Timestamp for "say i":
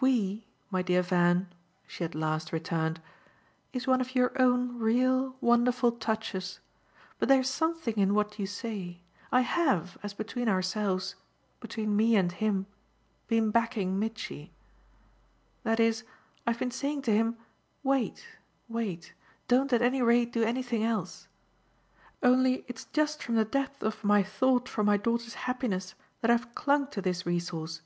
8.48-9.42